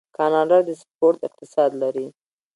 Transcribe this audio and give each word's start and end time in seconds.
کاناډا 0.17 0.57
د 0.67 0.69
سپورت 0.81 1.19
اقتصاد 1.29 1.71
لري. 1.81 2.07